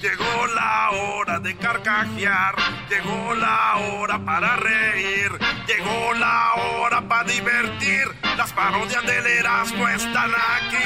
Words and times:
Llegó 0.00 0.46
la 0.54 0.90
hora 0.92 1.38
de 1.40 1.54
carcajear, 1.56 2.54
llegó 2.88 3.34
la 3.34 3.76
hora 3.76 4.18
para 4.24 4.56
reír, 4.56 5.30
llegó 5.66 6.14
la 6.14 6.54
hora 6.54 7.06
para 7.06 7.24
divertir. 7.24 8.06
Las 8.38 8.50
parodias 8.54 9.04
del 9.04 9.26
Erasmo 9.26 9.86
están 9.88 10.30
aquí. 10.30 10.78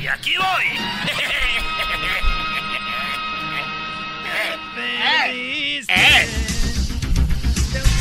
Y 0.00 0.06
aquí 0.06 0.34
voy. 0.36 0.64
Feliz 4.76 5.86
eh. 5.88 6.28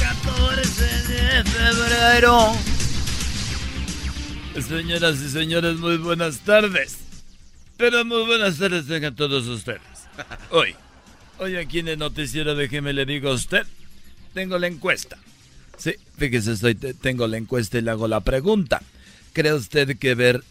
14 0.01 0.83
de 1.07 1.43
febrero. 1.45 2.55
Señoras 4.67 5.15
y 5.19 5.29
señores, 5.29 5.77
muy 5.77 5.97
buenas 5.97 6.37
tardes. 6.41 7.02
Pero 7.77 8.05
muy 8.05 8.25
buenas 8.25 8.57
tardes 8.57 8.87
tengan 8.87 9.15
todos 9.15 9.47
ustedes. 9.47 9.81
Hoy, 10.51 10.75
hoy 11.39 11.55
aquí 11.55 11.79
en 11.79 11.87
el 11.87 11.97
noticiero 11.97 12.53
déjeme 12.53 12.93
le 12.93 13.05
digo 13.05 13.29
a 13.29 13.33
usted, 13.33 13.65
tengo 14.33 14.59
la 14.59 14.67
encuesta. 14.67 15.17
Sí, 15.77 15.95
fíjese, 16.17 16.51
estoy, 16.51 16.75
tengo 16.75 17.27
la 17.27 17.37
encuesta 17.37 17.79
y 17.79 17.81
le 17.81 17.89
hago 17.89 18.07
la 18.07 18.19
pregunta. 18.19 18.81
¿Cree 19.33 19.53
usted 19.53 19.97
que 19.97 20.13
ver 20.13 20.43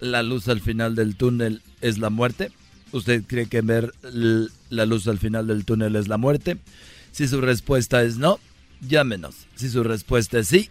la 0.00 0.24
luz 0.24 0.48
al 0.48 0.60
final 0.60 0.96
del 0.96 1.14
túnel 1.14 1.62
es 1.80 1.98
la 1.98 2.10
muerte? 2.10 2.50
¿Usted 2.90 3.22
cree 3.26 3.46
que 3.46 3.60
ver 3.60 3.94
la 4.02 4.86
luz 4.86 5.06
al 5.06 5.18
final 5.18 5.46
del 5.46 5.64
túnel 5.64 5.94
es 5.94 6.08
la 6.08 6.16
muerte? 6.16 6.58
Si 7.12 7.28
su 7.28 7.40
respuesta 7.40 8.02
es 8.02 8.18
no, 8.18 8.40
llámenos. 8.80 9.46
Si 9.54 9.70
su 9.70 9.84
respuesta 9.84 10.40
es 10.40 10.48
sí, 10.48 10.68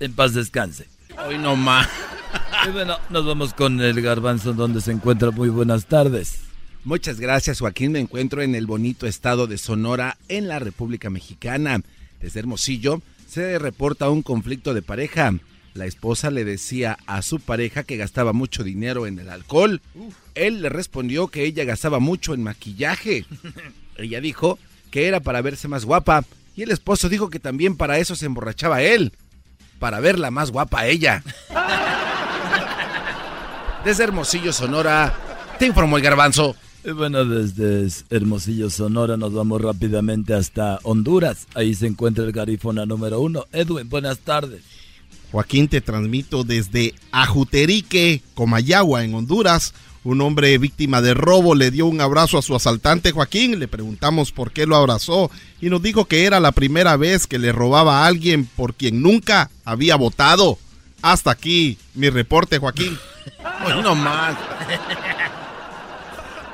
en 0.00 0.12
paz 0.12 0.34
descanse. 0.34 0.86
Hoy 1.26 1.38
no 1.38 1.56
más. 1.56 1.88
Y 2.64 2.70
bueno, 2.70 2.98
nos 3.10 3.26
vamos 3.26 3.54
con 3.54 3.80
el 3.80 4.00
garbanzo 4.00 4.52
donde 4.52 4.80
se 4.80 4.92
encuentra. 4.92 5.30
Muy 5.30 5.48
buenas 5.48 5.86
tardes. 5.86 6.40
Muchas 6.84 7.20
gracias, 7.20 7.60
Joaquín. 7.60 7.92
Me 7.92 8.00
encuentro 8.00 8.42
en 8.42 8.54
el 8.54 8.66
bonito 8.66 9.06
estado 9.06 9.46
de 9.46 9.58
Sonora, 9.58 10.16
en 10.28 10.48
la 10.48 10.58
República 10.58 11.10
Mexicana. 11.10 11.80
Desde 12.20 12.40
Hermosillo 12.40 13.02
se 13.28 13.58
reporta 13.58 14.08
un 14.10 14.22
conflicto 14.22 14.74
de 14.74 14.82
pareja. 14.82 15.34
La 15.74 15.86
esposa 15.86 16.30
le 16.30 16.44
decía 16.44 16.98
a 17.06 17.22
su 17.22 17.38
pareja 17.40 17.82
que 17.82 17.96
gastaba 17.96 18.32
mucho 18.32 18.64
dinero 18.64 19.06
en 19.06 19.18
el 19.18 19.28
alcohol. 19.28 19.82
Él 20.34 20.62
le 20.62 20.68
respondió 20.68 21.28
que 21.28 21.44
ella 21.44 21.64
gastaba 21.64 21.98
mucho 21.98 22.34
en 22.34 22.42
maquillaje. 22.42 23.26
ella 23.96 24.20
dijo 24.20 24.58
que 24.90 25.06
era 25.06 25.20
para 25.20 25.42
verse 25.42 25.68
más 25.68 25.84
guapa. 25.84 26.24
Y 26.56 26.62
el 26.62 26.70
esposo 26.70 27.08
dijo 27.08 27.28
que 27.28 27.38
también 27.38 27.76
para 27.76 27.98
eso 27.98 28.16
se 28.16 28.26
emborrachaba 28.26 28.82
él 28.82 29.12
para 29.78 30.00
verla 30.00 30.30
más 30.30 30.50
guapa 30.50 30.86
ella. 30.86 31.22
Desde 33.86 34.02
Hermosillo, 34.02 34.52
Sonora, 34.52 35.14
te 35.60 35.66
informó 35.66 35.96
el 35.96 36.02
garbanzo. 36.02 36.56
Bueno, 36.96 37.24
desde 37.24 37.86
Hermosillo, 38.10 38.68
Sonora, 38.68 39.16
nos 39.16 39.32
vamos 39.32 39.62
rápidamente 39.62 40.34
hasta 40.34 40.80
Honduras. 40.82 41.46
Ahí 41.54 41.72
se 41.72 41.86
encuentra 41.86 42.24
el 42.24 42.32
garífona 42.32 42.84
número 42.84 43.20
uno. 43.20 43.44
Edwin, 43.52 43.88
buenas 43.88 44.18
tardes. 44.18 44.62
Joaquín, 45.30 45.68
te 45.68 45.80
transmito 45.80 46.42
desde 46.42 46.96
Ajuterique, 47.12 48.22
Comayagua, 48.34 49.04
en 49.04 49.14
Honduras. 49.14 49.72
Un 50.02 50.20
hombre 50.20 50.58
víctima 50.58 51.00
de 51.00 51.14
robo 51.14 51.54
le 51.54 51.70
dio 51.70 51.86
un 51.86 52.00
abrazo 52.00 52.38
a 52.38 52.42
su 52.42 52.56
asaltante 52.56 53.12
Joaquín. 53.12 53.60
Le 53.60 53.68
preguntamos 53.68 54.32
por 54.32 54.50
qué 54.50 54.66
lo 54.66 54.74
abrazó 54.74 55.30
y 55.60 55.70
nos 55.70 55.80
dijo 55.80 56.06
que 56.06 56.24
era 56.24 56.40
la 56.40 56.50
primera 56.50 56.96
vez 56.96 57.28
que 57.28 57.38
le 57.38 57.52
robaba 57.52 58.02
a 58.02 58.08
alguien 58.08 58.46
por 58.46 58.74
quien 58.74 59.00
nunca 59.00 59.48
había 59.64 59.94
votado. 59.94 60.58
Hasta 61.02 61.30
aquí 61.30 61.78
mi 61.94 62.10
reporte, 62.10 62.58
Joaquín. 62.58 62.98
No 63.82 63.94
más. 63.94 64.36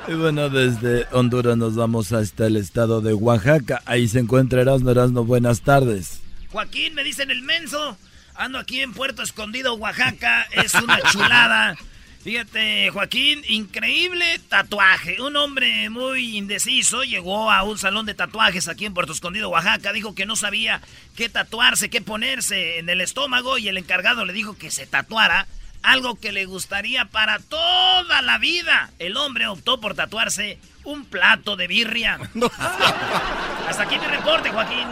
Y 0.05 0.15
bueno, 0.15 0.49
desde 0.49 1.07
Honduras 1.11 1.55
nos 1.55 1.75
vamos 1.75 2.11
hasta 2.11 2.47
el 2.47 2.57
estado 2.57 2.99
de 2.99 3.13
Oaxaca. 3.13 3.81
Ahí 3.85 4.09
se 4.09 4.19
encuentra 4.19 4.61
Erasmo 4.61 4.91
Erasmo. 4.91 5.23
Buenas 5.23 5.61
tardes. 5.61 6.19
Joaquín, 6.51 6.93
me 6.93 7.05
dicen 7.05 7.31
el 7.31 7.41
menso. 7.41 7.97
Ando 8.35 8.59
aquí 8.59 8.81
en 8.81 8.91
Puerto 8.91 9.23
Escondido, 9.23 9.75
Oaxaca. 9.75 10.45
Es 10.51 10.73
una 10.73 10.99
chulada. 11.11 11.77
Fíjate, 12.21 12.89
Joaquín, 12.89 13.43
increíble 13.47 14.41
tatuaje. 14.49 15.21
Un 15.21 15.37
hombre 15.37 15.89
muy 15.89 16.37
indeciso 16.37 17.03
llegó 17.03 17.49
a 17.49 17.63
un 17.63 17.77
salón 17.77 18.05
de 18.05 18.13
tatuajes 18.13 18.67
aquí 18.67 18.85
en 18.85 18.93
Puerto 18.93 19.13
Escondido, 19.13 19.49
Oaxaca. 19.49 19.93
Dijo 19.93 20.15
que 20.15 20.25
no 20.25 20.35
sabía 20.35 20.81
qué 21.15 21.29
tatuarse, 21.29 21.89
qué 21.89 22.01
ponerse 22.01 22.79
en 22.79 22.89
el 22.89 22.99
estómago 22.99 23.57
y 23.57 23.69
el 23.69 23.77
encargado 23.77 24.25
le 24.25 24.33
dijo 24.33 24.57
que 24.57 24.69
se 24.69 24.85
tatuara 24.85 25.47
algo 25.83 26.15
que 26.15 26.31
le 26.31 26.45
gustaría 26.45 27.05
para 27.05 27.39
toda 27.39 28.21
la 28.21 28.37
vida. 28.37 28.91
El 28.99 29.17
hombre 29.17 29.47
optó 29.47 29.79
por 29.79 29.93
tatuarse 29.93 30.57
un 30.83 31.05
plato 31.05 31.55
de 31.55 31.67
birria. 31.67 32.19
Hasta 33.67 33.83
aquí 33.83 33.95
mi 33.99 34.07
reporte, 34.07 34.49
Joaquín. 34.49 34.87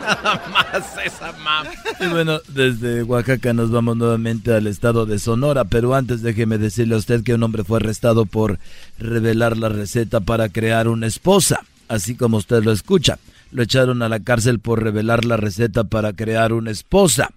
nada 0.00 0.42
más 0.52 0.94
esa 1.04 1.32
mapa. 1.32 1.70
Y 2.00 2.06
bueno, 2.06 2.40
desde 2.48 3.02
Oaxaca 3.02 3.52
nos 3.52 3.70
vamos 3.70 3.96
nuevamente 3.96 4.54
al 4.54 4.66
estado 4.66 5.06
de 5.06 5.18
Sonora, 5.18 5.64
pero 5.64 5.94
antes 5.94 6.22
déjeme 6.22 6.58
decirle 6.58 6.94
a 6.94 6.98
usted 6.98 7.22
que 7.22 7.34
un 7.34 7.42
hombre 7.42 7.64
fue 7.64 7.78
arrestado 7.78 8.26
por 8.26 8.58
revelar 8.98 9.56
la 9.56 9.68
receta 9.68 10.20
para 10.20 10.48
crear 10.48 10.88
una 10.88 11.06
esposa, 11.06 11.64
así 11.88 12.14
como 12.14 12.36
usted 12.36 12.62
lo 12.62 12.72
escucha. 12.72 13.18
Lo 13.50 13.62
echaron 13.62 14.02
a 14.02 14.08
la 14.08 14.20
cárcel 14.20 14.58
por 14.58 14.82
revelar 14.82 15.24
la 15.24 15.38
receta 15.38 15.84
para 15.84 16.12
crear 16.12 16.52
una 16.52 16.70
esposa. 16.70 17.30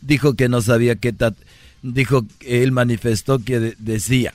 Dijo 0.00 0.34
que 0.34 0.48
no 0.48 0.62
sabía 0.62 0.96
qué 0.96 1.12
dijo 1.82 2.24
que 2.38 2.62
él 2.62 2.72
manifestó 2.72 3.38
que 3.38 3.74
decía, 3.78 4.34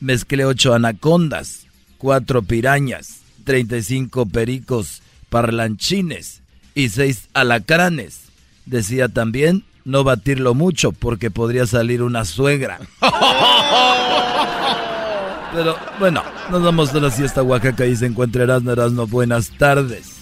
mezclé 0.00 0.44
ocho 0.44 0.74
anacondas, 0.74 1.66
cuatro 1.98 2.42
pirañas, 2.42 3.20
treinta 3.44 3.76
y 3.76 3.82
cinco 3.82 4.26
pericos 4.26 5.02
parlanchines, 5.28 6.42
y 6.74 6.88
seis 6.90 7.28
alacranes. 7.34 8.20
Decía 8.66 9.08
también 9.08 9.64
no 9.84 10.04
batirlo 10.04 10.54
mucho 10.54 10.92
porque 10.92 11.30
podría 11.30 11.66
salir 11.66 12.02
una 12.02 12.24
suegra. 12.24 12.80
Pero 15.54 15.76
bueno, 15.98 16.22
nos 16.50 16.62
vamos 16.62 16.94
a 16.94 17.00
la 17.00 17.10
siesta 17.10 17.42
Oaxaca 17.42 17.86
y 17.86 17.96
se 17.96 18.06
encuentra 18.06 18.44
Erasmo 18.44 18.72
Erasmo. 18.72 19.06
Buenas 19.06 19.50
tardes. 19.50 20.15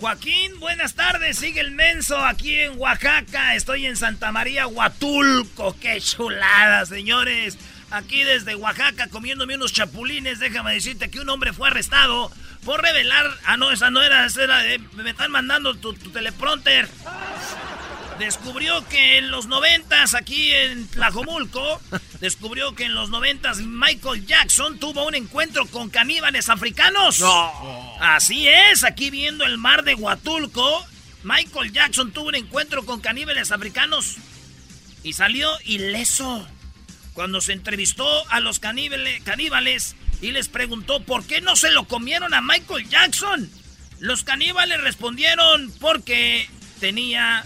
Joaquín, 0.00 0.58
buenas 0.58 0.94
tardes. 0.94 1.36
Sigue 1.36 1.60
el 1.60 1.72
menso 1.72 2.16
aquí 2.16 2.58
en 2.58 2.78
Oaxaca. 2.78 3.54
Estoy 3.54 3.84
en 3.84 3.96
Santa 3.96 4.32
María, 4.32 4.66
Huatulco. 4.66 5.76
Qué 5.78 6.00
chulada, 6.00 6.86
señores. 6.86 7.58
Aquí 7.90 8.22
desde 8.22 8.54
Oaxaca 8.54 9.08
comiéndome 9.08 9.56
unos 9.56 9.74
chapulines. 9.74 10.38
Déjame 10.38 10.72
decirte 10.72 11.10
que 11.10 11.20
un 11.20 11.28
hombre 11.28 11.52
fue 11.52 11.68
arrestado 11.68 12.32
por 12.64 12.80
revelar. 12.80 13.26
Ah, 13.44 13.58
no, 13.58 13.70
esa 13.72 13.90
no 13.90 14.00
era, 14.02 14.24
esa 14.24 14.40
me 14.94 15.10
están 15.10 15.30
mandando 15.32 15.74
tu, 15.74 15.92
teleprompter. 15.92 16.88
Descubrió 18.18 18.86
que 18.88 19.18
en 19.18 19.30
los 19.30 19.48
noventas, 19.48 20.14
aquí 20.14 20.50
en 20.50 20.88
Tlajomulco, 20.88 21.78
descubrió 22.20 22.74
que 22.74 22.84
en 22.84 22.94
los 22.94 23.10
noventas 23.10 23.58
Michael 23.58 24.26
Jackson 24.26 24.78
tuvo 24.78 25.06
un 25.06 25.14
encuentro 25.14 25.66
con 25.66 25.90
caníbales 25.90 26.48
africanos. 26.48 27.20
No. 27.20 27.96
Así 28.00 28.46
es, 28.46 28.84
aquí 28.84 29.10
viendo 29.10 29.44
el 29.44 29.58
mar 29.58 29.84
de 29.84 29.94
Huatulco, 29.94 30.86
Michael 31.22 31.72
Jackson 31.72 32.12
tuvo 32.12 32.28
un 32.28 32.34
encuentro 32.34 32.84
con 32.84 33.00
caníbales 33.00 33.52
africanos 33.52 34.16
y 35.02 35.14
salió 35.14 35.50
ileso. 35.64 36.46
Cuando 37.14 37.40
se 37.40 37.52
entrevistó 37.52 38.06
a 38.30 38.40
los 38.40 38.60
caníbales 38.60 39.96
y 40.22 40.30
les 40.30 40.48
preguntó 40.48 41.02
por 41.02 41.24
qué 41.26 41.40
no 41.40 41.56
se 41.56 41.70
lo 41.70 41.84
comieron 41.84 42.34
a 42.34 42.40
Michael 42.40 42.88
Jackson. 42.88 43.50
Los 43.98 44.22
caníbales 44.22 44.80
respondieron 44.80 45.72
porque 45.80 46.48
tenía 46.78 47.44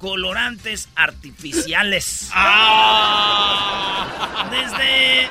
colorantes 0.00 0.88
artificiales. 0.96 2.30
Ah. 2.42 4.48
Desde 4.50 5.28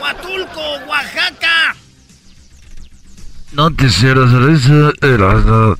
Huatulco, 0.00 0.60
Oaxaca. 0.88 1.76
No 3.52 3.76
quisiera 3.76 4.24
hacer 4.24 4.50
eso, 4.50 4.92
era... 5.02 5.76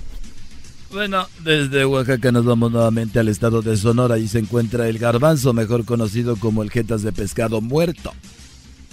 Bueno, 0.91 1.27
desde 1.43 1.87
Oaxaca 1.87 2.31
nos 2.33 2.45
vamos 2.45 2.71
nuevamente 2.71 3.19
al 3.19 3.29
estado 3.29 3.63
de 3.63 3.79
Sonora 3.79 4.19
y 4.19 4.29
se 4.29 4.41
encuentra 4.41 4.89
el 4.89 4.99
garbanzo, 4.99 5.55
mejor 5.55 5.87
conocido 5.87 6.37
como 6.37 6.63
el 6.63 6.71
jetas 6.71 7.03
de 7.03 7.13
pescado 7.13 7.63
muerto. 7.63 8.13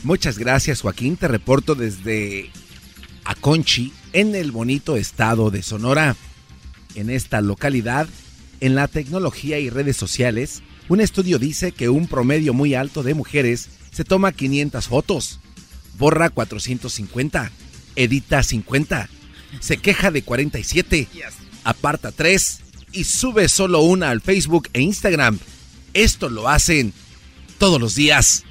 Muchas 0.04 0.38
gracias 0.38 0.82
Joaquín, 0.82 1.18
te 1.18 1.28
reporto 1.28 1.76
desde 1.76 2.52
Aconchi, 3.26 3.94
en 4.14 4.36
el 4.36 4.52
bonito 4.52 4.96
estado 4.96 5.52
de 5.52 5.62
Sonora. 5.62 6.16
En 6.96 7.10
esta 7.10 7.42
localidad, 7.42 8.08
en 8.60 8.76
la 8.76 8.88
tecnología 8.88 9.60
y 9.60 9.70
redes 9.70 9.98
sociales, 9.98 10.62
un 10.88 11.02
estudio 11.02 11.40
dice 11.40 11.72
que 11.72 11.90
un 11.90 12.08
promedio 12.08 12.54
muy 12.54 12.74
alto 12.76 13.04
de 13.04 13.14
mujeres 13.14 13.70
se 13.92 14.04
toma 14.04 14.32
500 14.32 14.88
fotos, 14.88 15.40
borra 15.98 16.30
450, 16.30 17.52
edita 17.96 18.44
50, 18.44 19.10
se 19.60 19.78
queja 19.78 20.12
de 20.12 20.22
47, 20.22 21.08
aparta 21.64 22.12
3 22.12 22.62
y 22.92 23.04
sube 23.04 23.50
solo 23.50 23.82
una 23.82 24.10
al 24.10 24.22
Facebook 24.22 24.70
e 24.74 24.82
Instagram. 24.82 25.40
Esto 25.94 26.30
lo 26.30 26.50
hacen 26.50 26.94
todos 27.58 27.80
los 27.80 27.96
días. 27.96 28.44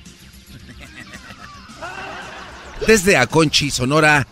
Desde 2.87 3.17
Aconchi, 3.17 3.71
Sonora, 3.71 4.27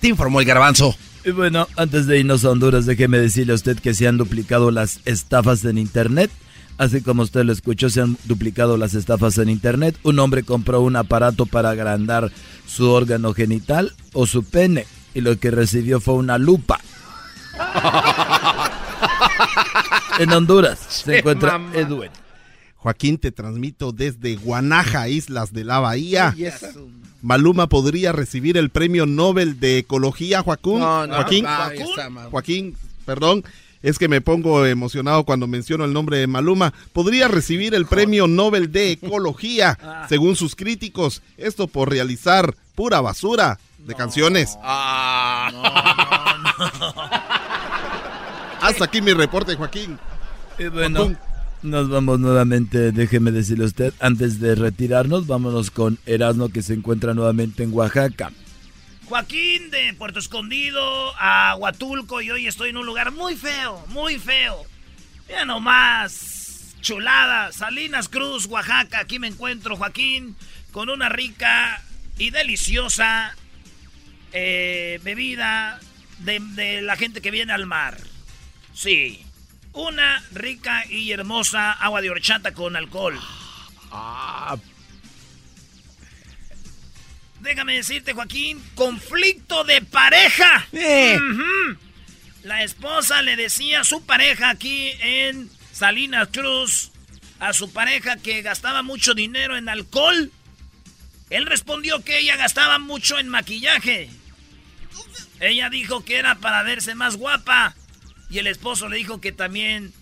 te 0.00 0.08
informó 0.08 0.40
el 0.40 0.46
garbanzo. 0.46 0.96
Y 1.26 1.32
bueno, 1.32 1.66
antes 1.76 2.06
de 2.06 2.20
irnos 2.20 2.44
a 2.44 2.50
Honduras, 2.50 2.86
déjeme 2.86 3.18
decirle 3.18 3.52
a 3.52 3.56
usted 3.56 3.80
que 3.80 3.94
se 3.94 4.06
han 4.06 4.16
duplicado 4.16 4.70
las 4.70 5.00
estafas 5.06 5.64
en 5.64 5.76
Internet. 5.76 6.30
Así 6.78 7.00
como 7.00 7.22
usted 7.22 7.42
lo 7.42 7.52
escuchó, 7.52 7.90
se 7.90 8.00
han 8.00 8.16
duplicado 8.26 8.76
las 8.76 8.94
estafas 8.94 9.36
en 9.38 9.48
Internet. 9.48 9.98
Un 10.04 10.20
hombre 10.20 10.44
compró 10.44 10.82
un 10.82 10.94
aparato 10.94 11.44
para 11.44 11.70
agrandar 11.70 12.30
su 12.64 12.88
órgano 12.88 13.34
genital 13.34 13.92
o 14.12 14.28
su 14.28 14.44
pene 14.44 14.86
y 15.14 15.20
lo 15.20 15.36
que 15.36 15.50
recibió 15.50 15.98
fue 15.98 16.14
una 16.14 16.38
lupa. 16.38 16.78
en 20.20 20.32
Honduras 20.32 20.78
se 20.88 21.18
encuentra 21.18 21.60
Edwin. 21.74 22.10
Joaquín, 22.76 23.18
te 23.18 23.32
transmito 23.32 23.90
desde 23.90 24.36
Guanaja, 24.36 25.08
Islas 25.08 25.52
de 25.52 25.64
la 25.64 25.80
Bahía. 25.80 26.32
Maluma 27.22 27.68
podría 27.68 28.12
recibir 28.12 28.56
el 28.56 28.70
premio 28.70 29.06
Nobel 29.06 29.58
de 29.60 29.78
Ecología, 29.78 30.42
Joaquín. 30.42 30.80
Joaquín, 30.80 31.46
Joaquín, 32.30 32.76
perdón. 33.04 33.44
Es 33.82 33.98
que 33.98 34.08
me 34.08 34.20
pongo 34.20 34.66
emocionado 34.66 35.24
cuando 35.24 35.46
menciono 35.46 35.84
el 35.84 35.92
nombre 35.92 36.18
de 36.18 36.26
Maluma. 36.26 36.72
Podría 36.92 37.28
recibir 37.28 37.74
el 37.74 37.86
premio 37.86 38.26
Nobel 38.26 38.72
de 38.72 38.92
Ecología, 38.92 39.78
ah. 39.82 40.06
según 40.08 40.34
sus 40.34 40.56
críticos. 40.56 41.22
Esto 41.36 41.68
por 41.68 41.90
realizar 41.90 42.54
pura 42.74 43.00
basura 43.00 43.58
de 43.78 43.94
canciones. 43.94 44.58
Ah. 44.62 45.50
Hasta 48.60 48.84
aquí 48.84 49.00
mi 49.00 49.12
reporte, 49.12 49.54
Joaquín. 49.54 49.98
bueno, 50.72 51.16
nos 51.66 51.88
vamos 51.88 52.20
nuevamente, 52.20 52.92
déjeme 52.92 53.30
decirle 53.32 53.64
a 53.64 53.68
usted, 53.68 53.94
antes 54.00 54.40
de 54.40 54.54
retirarnos, 54.54 55.26
vámonos 55.26 55.70
con 55.70 55.98
Erasmo 56.06 56.48
que 56.48 56.62
se 56.62 56.74
encuentra 56.74 57.14
nuevamente 57.14 57.62
en 57.62 57.72
Oaxaca. 57.72 58.32
Joaquín 59.08 59.70
de 59.70 59.94
Puerto 59.94 60.18
Escondido 60.18 60.82
a 61.18 61.56
Huatulco 61.56 62.22
y 62.22 62.30
hoy 62.30 62.46
estoy 62.46 62.70
en 62.70 62.76
un 62.76 62.86
lugar 62.86 63.12
muy 63.12 63.36
feo, 63.36 63.84
muy 63.88 64.18
feo. 64.18 64.64
Mira 65.28 65.44
nomás, 65.44 66.76
chulada, 66.80 67.52
Salinas 67.52 68.08
Cruz, 68.08 68.46
Oaxaca, 68.46 69.00
aquí 69.00 69.18
me 69.18 69.28
encuentro 69.28 69.76
Joaquín 69.76 70.36
con 70.72 70.88
una 70.88 71.08
rica 71.08 71.82
y 72.18 72.30
deliciosa 72.30 73.34
eh, 74.32 75.00
bebida 75.02 75.80
de, 76.18 76.82
la 76.82 76.96
gente 76.96 77.20
que 77.20 77.30
viene 77.30 77.52
al 77.52 77.66
mar. 77.66 77.98
Sí, 78.72 79.25
una 79.76 80.22
rica 80.32 80.84
y 80.88 81.12
hermosa 81.12 81.72
agua 81.72 82.00
de 82.00 82.10
horchata 82.10 82.54
con 82.54 82.76
alcohol. 82.76 83.20
Ah. 83.90 84.56
Déjame 87.40 87.74
decirte, 87.74 88.14
Joaquín, 88.14 88.62
conflicto 88.74 89.64
de 89.64 89.82
pareja. 89.82 90.66
La 92.42 92.62
esposa 92.62 93.22
le 93.22 93.36
decía 93.36 93.82
a 93.82 93.84
su 93.84 94.04
pareja 94.04 94.50
aquí 94.50 94.92
en 95.00 95.50
Salinas 95.72 96.28
Cruz, 96.32 96.90
a 97.38 97.52
su 97.52 97.70
pareja 97.70 98.16
que 98.16 98.40
gastaba 98.40 98.82
mucho 98.82 99.14
dinero 99.14 99.56
en 99.56 99.68
alcohol. 99.68 100.32
Él 101.28 101.44
respondió 101.44 102.02
que 102.02 102.18
ella 102.18 102.36
gastaba 102.36 102.78
mucho 102.78 103.18
en 103.18 103.28
maquillaje. 103.28 104.08
Ella 105.40 105.68
dijo 105.68 106.02
que 106.02 106.16
era 106.16 106.36
para 106.36 106.62
verse 106.62 106.94
más 106.94 107.16
guapa. 107.16 107.74
Y 108.28 108.38
el 108.38 108.46
esposo 108.46 108.88
le 108.88 108.96
dijo 108.96 109.20
que 109.20 109.32
también 109.32 109.92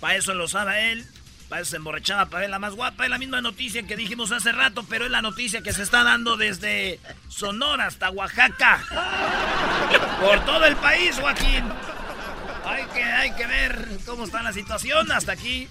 para 0.00 0.16
eso 0.16 0.34
lo 0.34 0.44
usaba 0.44 0.78
él. 0.80 1.04
Para 1.48 1.62
eso 1.62 1.70
se 1.70 1.76
emborrachaba 1.76 2.26
para 2.26 2.40
verla 2.40 2.58
más 2.58 2.74
guapa. 2.74 3.04
Es 3.04 3.10
la 3.10 3.18
misma 3.18 3.40
noticia 3.40 3.84
que 3.84 3.96
dijimos 3.96 4.32
hace 4.32 4.50
rato, 4.50 4.84
pero 4.88 5.04
es 5.04 5.10
la 5.10 5.22
noticia 5.22 5.62
que 5.62 5.72
se 5.72 5.82
está 5.82 6.02
dando 6.02 6.36
desde 6.36 6.98
Sonora 7.28 7.86
hasta 7.86 8.10
Oaxaca. 8.10 8.82
Por 10.20 10.44
todo 10.44 10.64
el 10.64 10.74
país, 10.76 11.16
Joaquín. 11.20 11.64
Hay 12.64 12.84
que, 12.92 13.04
hay 13.04 13.30
que 13.32 13.46
ver 13.46 13.88
cómo 14.04 14.24
está 14.24 14.42
la 14.42 14.52
situación 14.52 15.10
hasta 15.12 15.32
aquí. 15.32 15.68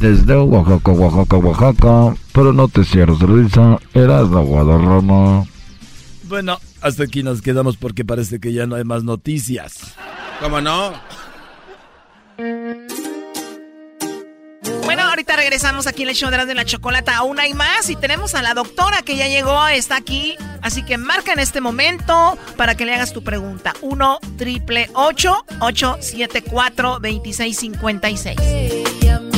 Desde 0.00 0.36
Oaxaca, 0.36 0.90
Oaxaca, 0.90 1.36
Oaxaca. 1.36 2.16
Pero 2.32 2.52
no 2.52 2.66
te 2.66 2.84
cierres, 2.84 3.20
risa. 3.20 3.78
Eras 3.94 4.28
la 4.30 4.40
Guadarrama. 4.40 5.44
Bueno, 6.24 6.58
hasta 6.80 7.04
aquí 7.04 7.22
nos 7.22 7.40
quedamos 7.40 7.76
porque 7.76 8.04
parece 8.04 8.40
que 8.40 8.52
ya 8.52 8.66
no 8.66 8.74
hay 8.74 8.84
más 8.84 9.04
noticias. 9.04 9.94
¿Cómo 10.40 10.60
no? 10.60 10.92
Bueno, 14.84 15.02
ahorita 15.02 15.36
regresamos 15.36 15.86
aquí 15.86 16.02
en 16.02 16.10
el 16.10 16.14
show 16.14 16.30
de 16.30 16.54
la 16.54 16.64
chocolata. 16.64 17.16
Aún 17.16 17.38
hay 17.38 17.54
más 17.54 17.90
y 17.90 17.96
tenemos 17.96 18.34
a 18.34 18.42
la 18.42 18.54
doctora 18.54 19.02
que 19.02 19.16
ya 19.16 19.28
llegó, 19.28 19.66
está 19.68 19.96
aquí. 19.96 20.36
Así 20.62 20.84
que 20.84 20.98
marca 20.98 21.32
en 21.32 21.38
este 21.38 21.60
momento 21.60 22.36
para 22.56 22.74
que 22.74 22.86
le 22.86 22.94
hagas 22.94 23.12
tu 23.12 23.22
pregunta. 23.22 23.74
1 23.80 24.18
triple 24.36 24.90
874 24.94 26.98
2656. 27.00 29.33